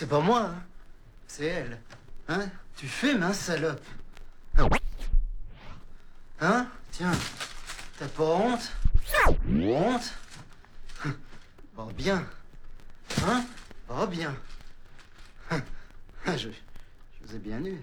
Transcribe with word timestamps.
C'est 0.00 0.08
pas 0.08 0.20
moi, 0.20 0.44
hein. 0.44 0.62
C'est 1.26 1.44
elle. 1.44 1.78
Hein? 2.26 2.48
Tu 2.74 2.88
fumes, 2.88 3.22
hein, 3.22 3.34
salope 3.34 3.84
Hein? 6.40 6.66
Tiens, 6.90 7.12
t'as 7.98 8.08
pas 8.08 8.24
honte? 8.24 8.72
Honte? 9.46 10.14
Oh 11.76 11.90
bien. 11.94 12.26
Hein? 13.26 13.44
Oh 13.90 14.06
bien. 14.06 14.34
Je, 16.26 16.48
je 16.48 16.48
vous 17.22 17.36
ai 17.36 17.38
bien 17.38 17.62
eu. 17.62 17.78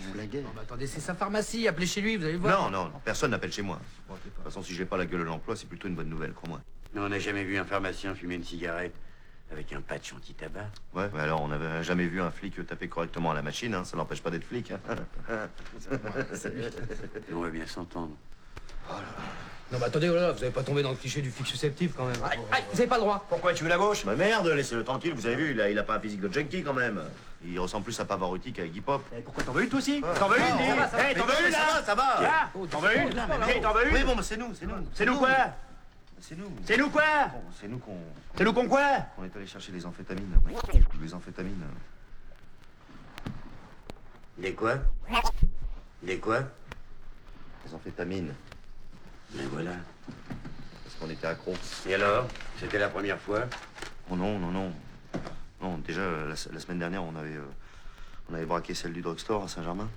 Je 0.00 0.12
blaguais. 0.14 0.42
Non, 0.42 0.50
mais 0.52 0.62
attendez, 0.62 0.88
c'est 0.88 0.98
sa 0.98 1.14
pharmacie, 1.14 1.68
appelez 1.68 1.86
chez 1.86 2.00
lui, 2.00 2.16
vous 2.16 2.24
allez 2.24 2.38
voir. 2.38 2.60
Non, 2.60 2.70
non, 2.76 2.84
non, 2.86 3.00
personne 3.04 3.30
n'appelle 3.30 3.52
chez 3.52 3.62
moi. 3.62 3.80
De 4.10 4.16
toute 4.16 4.42
façon, 4.42 4.64
si 4.64 4.74
j'ai 4.74 4.84
pas 4.84 4.96
la 4.96 5.06
gueule 5.06 5.20
de 5.20 5.26
l'emploi, 5.26 5.54
c'est 5.54 5.68
plutôt 5.68 5.86
une 5.86 5.94
bonne 5.94 6.08
nouvelle, 6.08 6.32
crois-moi. 6.32 6.60
Mais 6.92 7.00
on 7.00 7.08
n'a 7.08 7.20
jamais 7.20 7.44
vu 7.44 7.56
un 7.56 7.64
pharmacien 7.64 8.16
fumer 8.16 8.34
une 8.34 8.44
cigarette 8.44 8.96
avec 9.52 9.72
un 9.72 9.80
patch 9.80 10.12
anti-tabac. 10.12 10.66
Ouais, 10.94 11.08
mais 11.14 11.20
alors 11.20 11.42
on 11.42 11.48
n'avait 11.48 11.82
jamais 11.82 12.06
vu 12.06 12.20
un 12.20 12.30
flic 12.30 12.66
taper 12.66 12.88
correctement 12.88 13.30
à 13.30 13.34
la 13.34 13.42
machine, 13.42 13.74
hein. 13.74 13.84
ça 13.84 13.96
n'empêche 13.96 14.22
pas 14.22 14.30
d'être 14.30 14.44
flic. 14.44 14.72
hein. 14.72 14.80
Et 17.30 17.32
on 17.34 17.40
va 17.40 17.50
bien 17.50 17.66
s'entendre. 17.66 18.12
Non, 19.72 19.78
mais 19.80 19.84
attendez, 19.86 20.08
oh 20.08 20.14
là, 20.14 20.30
vous 20.30 20.42
avez 20.42 20.52
pas 20.52 20.62
tombé 20.62 20.82
dans 20.82 20.90
le 20.90 20.96
cliché 20.96 21.20
du 21.20 21.30
flic 21.30 21.46
susceptible 21.46 21.92
quand 21.96 22.04
même. 22.06 22.16
Aïe, 22.24 22.38
aïe, 22.52 22.62
vous 22.72 22.78
avez 22.80 22.88
pas 22.88 22.96
le 22.96 23.00
droit. 23.02 23.24
Pourquoi 23.28 23.52
tu 23.52 23.64
veux 23.64 23.68
la 23.68 23.76
gauche? 23.78 24.04
Bah 24.04 24.14
merde, 24.14 24.46
laissez-le 24.48 24.84
tranquille, 24.84 25.12
vous 25.12 25.26
avez 25.26 25.34
vu, 25.34 25.50
il 25.52 25.60
a, 25.60 25.68
il 25.70 25.78
a 25.78 25.82
pas 25.82 25.96
un 25.96 26.00
physique 26.00 26.20
de 26.20 26.32
junkie 26.32 26.62
quand 26.62 26.72
même. 26.74 27.02
Il 27.44 27.58
ressemble 27.58 27.84
plus 27.84 27.98
à 28.00 28.04
Pavarotti 28.04 28.52
qu'à 28.52 28.64
Iggy 28.64 28.80
Pop. 28.80 29.02
Pourquoi 29.24 29.42
t'en 29.44 29.52
veux 29.52 29.62
une 29.64 29.68
toi 29.68 29.78
aussi 29.78 30.00
T'en 30.18 30.28
veux 30.28 30.38
une 30.38 30.76
va. 30.76 30.88
Eh, 31.10 31.14
t'en 31.14 31.26
Mais 31.26 31.32
veux 31.32 31.46
une 31.46 31.52
ça 31.52 31.58
là 31.58 31.66
va, 31.74 31.82
ça 31.84 31.94
va. 31.94 32.50
T'en 32.70 32.80
veux 32.80 32.96
une 32.96 33.22
Eh, 33.56 33.60
T'en 33.60 33.72
veux 33.74 33.92
Oui, 33.92 34.00
une 34.00 34.06
bon, 34.06 34.16
bah, 34.16 34.22
c'est 34.22 34.36
nous, 34.36 34.54
c'est 34.58 34.66
nous. 34.66 34.74
C'est 34.94 35.04
nous 35.06 35.16
quoi 35.18 35.28
C'est 36.20 36.36
nous. 36.36 36.50
C'est 36.64 36.76
nous 36.76 36.90
quoi 36.90 37.26
Bon, 37.32 37.42
c'est 37.60 37.68
nous 37.68 37.78
qu'on 37.78 37.98
C'est 38.36 38.44
nous 38.44 38.52
qu'on 38.52 38.68
quoi 38.68 38.98
qu'on 39.14 39.24
est 39.24 39.36
allé 39.36 39.46
chercher 39.46 39.72
les 39.72 39.84
amphétamines. 39.86 40.34
Les 41.00 41.14
amphétamines. 41.14 41.62
Des 44.38 44.54
quoi 44.54 44.76
Des 46.02 46.18
quoi 46.18 46.40
Les 47.66 47.74
amphétamines. 47.74 48.34
Mais 49.34 49.44
voilà. 49.44 49.72
Parce 50.84 50.94
qu'on 50.98 51.10
était 51.10 51.26
accro. 51.26 51.54
Et 51.86 51.94
alors? 51.94 52.26
C'était 52.58 52.78
la 52.78 52.88
première 52.88 53.20
fois? 53.20 53.44
Oh 54.10 54.16
non, 54.16 54.38
non, 54.38 54.50
non. 54.50 54.72
Non, 55.60 55.78
déjà, 55.78 56.00
la, 56.02 56.28
la 56.52 56.60
semaine 56.60 56.78
dernière, 56.78 57.02
on 57.02 57.14
avait, 57.16 57.36
euh, 57.36 57.46
on 58.30 58.34
avait 58.34 58.46
braqué 58.46 58.74
celle 58.74 58.92
du 58.92 59.02
drugstore 59.02 59.44
à 59.44 59.48
Saint-Germain. 59.48 59.88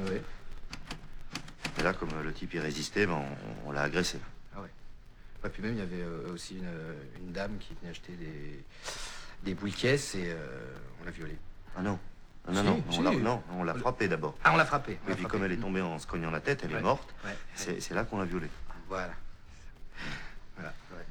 Oui. 0.00 0.20
Et 1.78 1.82
là, 1.82 1.92
comme 1.94 2.10
le 2.22 2.32
type 2.32 2.54
y 2.54 2.58
résistait, 2.58 3.06
ben, 3.06 3.22
on, 3.66 3.68
on 3.68 3.72
l'a 3.72 3.82
agressé. 3.82 4.18
Ouais, 5.42 5.50
puis 5.50 5.62
même, 5.62 5.72
il 5.72 5.78
y 5.78 5.82
avait 5.82 6.02
euh, 6.02 6.32
aussi 6.34 6.58
une, 6.58 6.66
euh, 6.66 6.94
une 7.18 7.32
dame 7.32 7.56
qui 7.58 7.74
venait 7.74 7.90
acheter 7.90 8.12
des, 8.12 8.62
des 9.42 9.54
boules 9.54 9.72
caisses 9.72 10.14
et 10.14 10.30
euh, 10.32 10.74
on 11.00 11.04
l'a 11.04 11.10
violée. 11.10 11.38
Ah 11.76 11.82
non. 11.82 11.98
Ah, 12.46 12.52
non, 12.52 12.62
Si, 12.62 12.66
non, 12.66 12.84
si. 12.90 12.98
on 12.98 13.02
l'a, 13.02 13.10
non, 13.12 13.42
on 13.52 13.64
l'a 13.64 13.74
frappée 13.74 14.08
d'abord. 14.08 14.34
Ah, 14.44 14.52
on 14.52 14.56
l'a 14.56 14.64
frappée. 14.66 14.98
Et 15.08 15.14
puis 15.14 15.24
comme 15.24 15.44
elle 15.44 15.52
est 15.52 15.56
tombée 15.58 15.80
en 15.80 15.98
se 15.98 16.06
cognant 16.06 16.30
la 16.30 16.40
tête, 16.40 16.60
elle 16.64 16.72
Ouais. 16.72 16.78
est 16.78 16.82
morte. 16.82 17.14
Ouais. 17.24 17.36
C'est, 17.54 17.90
là 17.94 18.04
qu'on 18.04 18.18
l'a 18.18 18.24
violée. 18.24 18.48
Voilà. 18.88 19.12
Voilà, 20.56 20.74
ouais. 20.92 21.04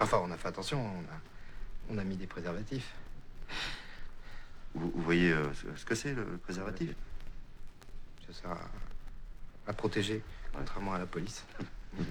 Enfin, 0.00 0.20
on 0.24 0.30
a 0.30 0.36
fait 0.36 0.48
attention, 0.48 0.80
on 0.84 1.00
a, 1.00 1.94
on 1.94 1.98
a 1.98 2.04
mis 2.04 2.16
des 2.16 2.26
préservatifs. 2.26 2.94
Vous, 4.74 4.90
vous 4.94 5.02
voyez 5.02 5.32
euh, 5.32 5.44
ce, 5.76 5.84
que 5.84 5.94
c'est 5.94 6.14
le 6.14 6.24
préservatif? 6.38 6.90
Ça 8.26 8.32
sert 8.42 8.50
à, 8.52 8.60
à 9.68 9.72
protéger, 9.72 10.22
contrairement 10.52 10.94
à 10.94 10.98
la 10.98 11.06
police. 11.06 11.44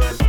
Thank 0.00 0.20
you. 0.20 0.23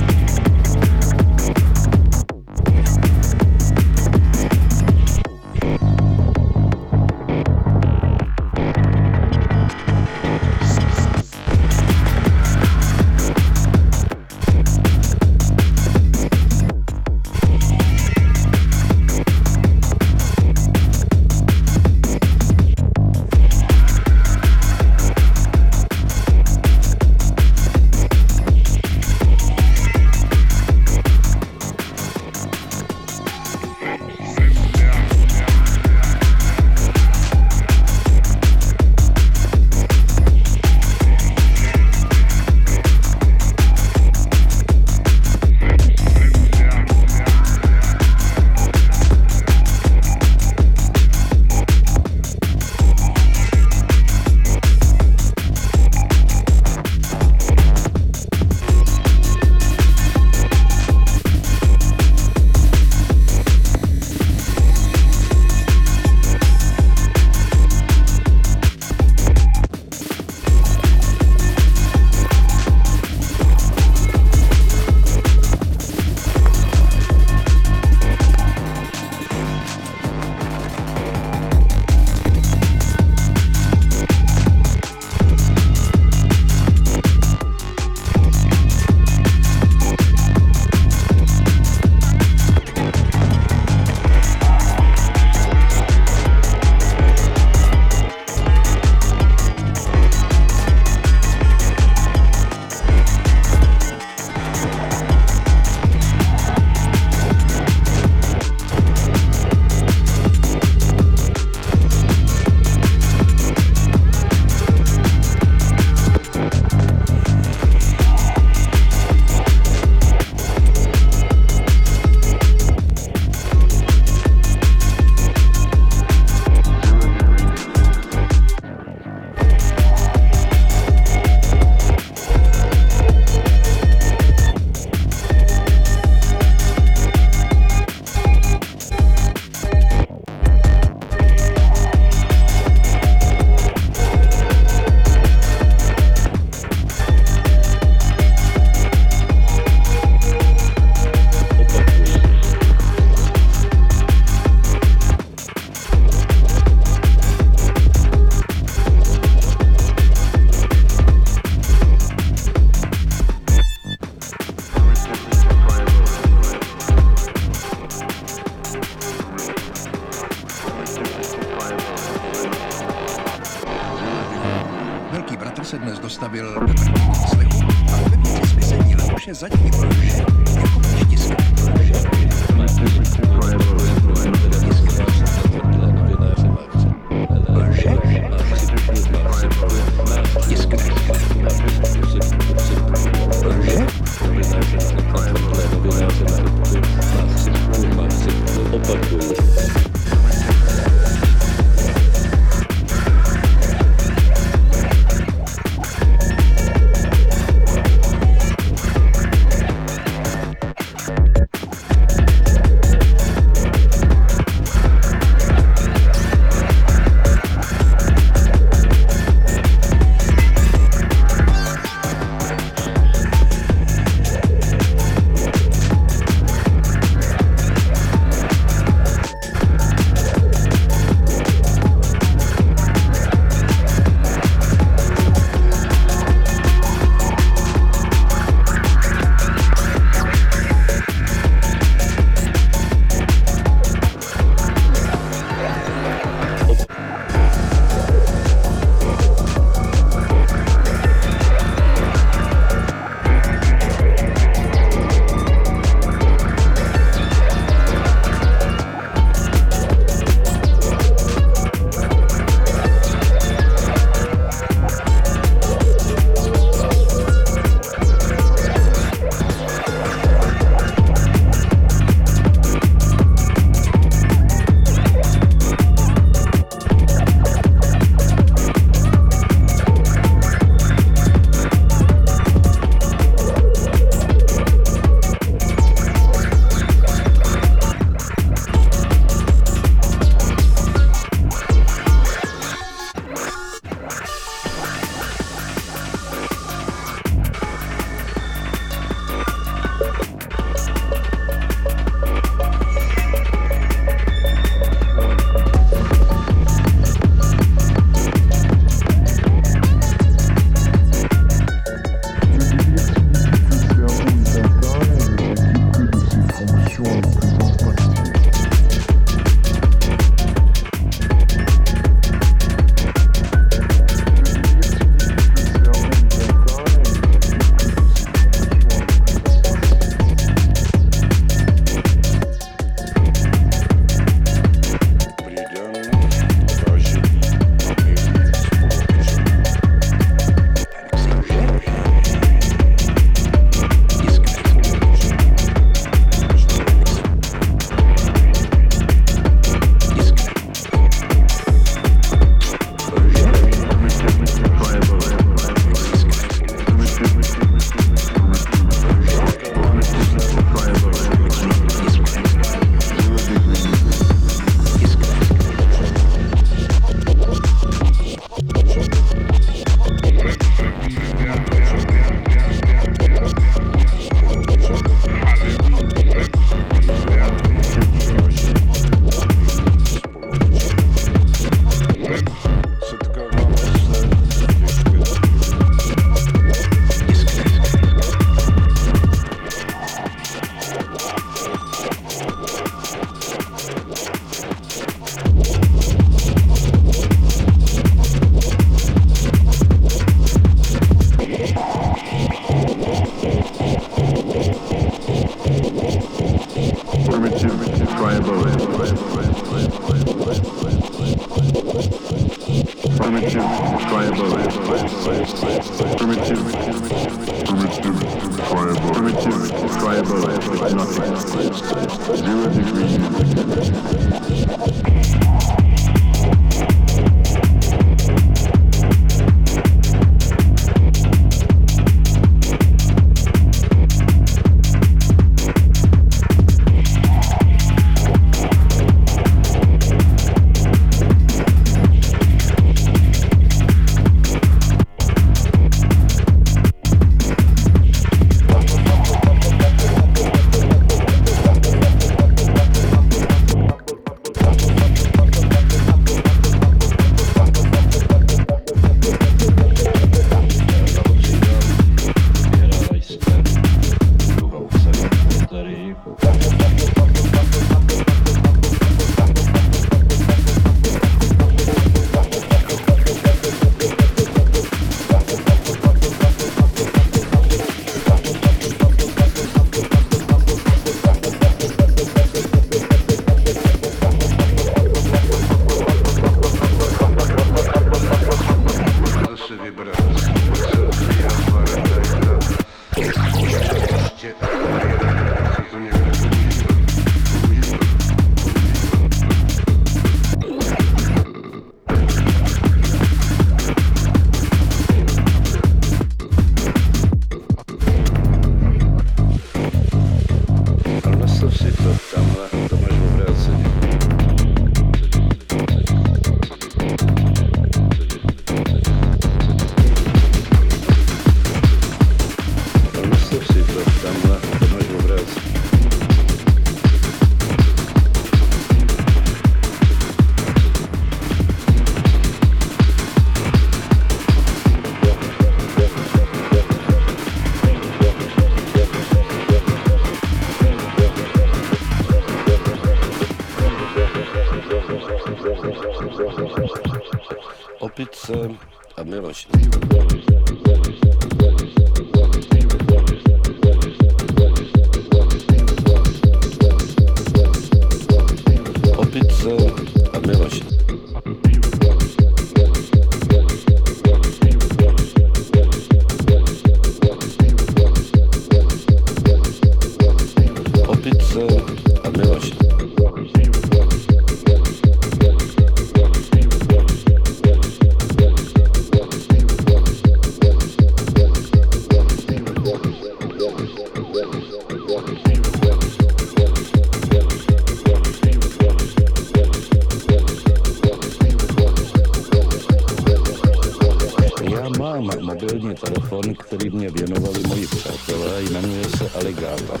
Telefon, 596.04 596.54
který 596.54 596.90
mě 596.90 597.10
věnovali 597.10 597.62
moji 597.68 597.86
přátelé, 597.86 598.62
jmenuje 598.62 599.04
se 599.04 599.30
Alligator. 599.30 600.00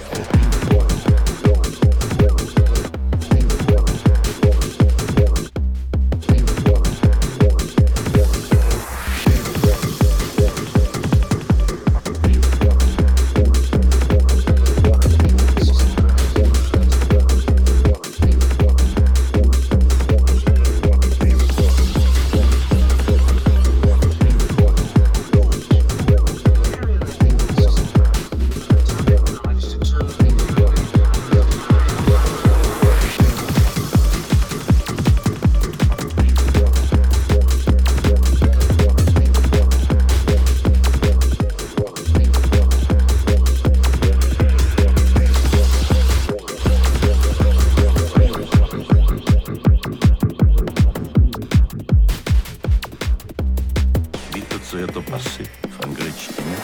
Pasy 55.42 55.70
v 55.70 55.80
angličtině? 55.84 56.56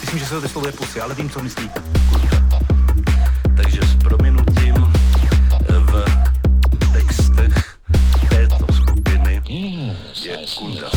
Myslím, 0.00 0.18
že 0.18 0.26
se 0.26 0.34
to 0.34 0.40
vyslovuje 0.40 0.72
pusy, 0.72 1.00
ale 1.00 1.14
vím, 1.14 1.30
co 1.30 1.42
myslíte. 1.42 1.82
Takže 3.56 3.80
s 3.82 3.96
prominutím 3.96 4.74
v 5.68 6.04
textech 6.92 7.76
této 8.28 8.72
skupiny 8.72 9.42
je 10.22 10.38
kunda 10.58 10.90